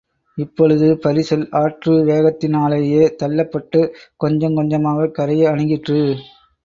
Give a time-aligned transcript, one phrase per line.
[0.37, 3.93] இப்பொழுது பரிசல் ஆற்று வேகத்தினாலேயே தள்ளப்பட்டுக்
[4.25, 6.01] கொஞ்சங் கொஞ்சமாகக் கரையை அணுகிற்று.